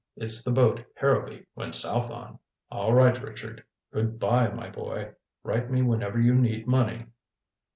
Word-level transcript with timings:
It's 0.15 0.43
the 0.43 0.49
boat 0.49 0.83
Harrowby 0.95 1.45
went 1.53 1.75
south 1.75 2.09
on." 2.09 2.39
"All 2.71 2.91
right, 2.91 3.21
Richard. 3.21 3.63
Good 3.93 4.17
by, 4.17 4.47
my 4.49 4.67
boy. 4.67 5.13
Write 5.43 5.69
me 5.69 5.83
whenever 5.83 6.19
you 6.19 6.33
need 6.33 6.65
money." 6.65 7.05